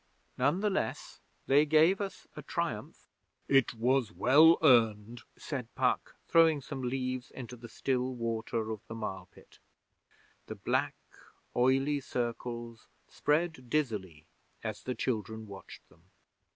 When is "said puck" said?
5.37-6.15